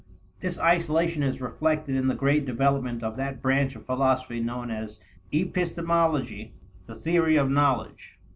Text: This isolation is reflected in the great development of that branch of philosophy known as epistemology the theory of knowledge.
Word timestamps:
This 0.39 0.57
isolation 0.57 1.21
is 1.21 1.41
reflected 1.41 1.95
in 1.95 2.07
the 2.07 2.15
great 2.15 2.43
development 2.43 3.03
of 3.03 3.17
that 3.17 3.39
branch 3.39 3.75
of 3.75 3.85
philosophy 3.85 4.39
known 4.39 4.71
as 4.71 4.99
epistemology 5.31 6.55
the 6.87 6.95
theory 6.95 7.35
of 7.35 7.51
knowledge. 7.51 8.17